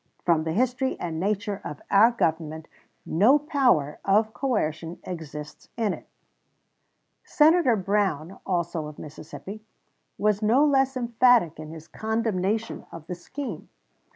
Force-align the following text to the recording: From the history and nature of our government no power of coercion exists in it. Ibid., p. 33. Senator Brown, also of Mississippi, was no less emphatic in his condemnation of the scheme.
From 0.25 0.45
the 0.45 0.51
history 0.51 0.99
and 0.99 1.19
nature 1.19 1.61
of 1.63 1.79
our 1.91 2.09
government 2.09 2.67
no 3.05 3.37
power 3.37 3.99
of 4.03 4.33
coercion 4.33 4.97
exists 5.03 5.69
in 5.77 5.93
it. 5.93 6.07
Ibid., 6.07 7.21
p. 7.21 7.29
33. 7.29 7.31
Senator 7.31 7.75
Brown, 7.75 8.39
also 8.43 8.87
of 8.87 8.97
Mississippi, 8.97 9.61
was 10.17 10.41
no 10.41 10.65
less 10.65 10.97
emphatic 10.97 11.59
in 11.59 11.69
his 11.69 11.87
condemnation 11.87 12.87
of 12.91 13.05
the 13.05 13.13
scheme. 13.13 13.69